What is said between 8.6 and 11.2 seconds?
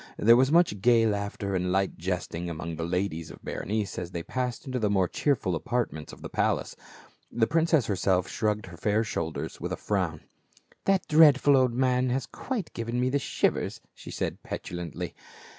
her fair shoulders with a frown." That